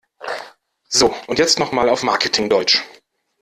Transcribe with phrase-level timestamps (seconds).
[0.89, 2.81] So, und jetzt noch mal auf Marketing-Deutsch!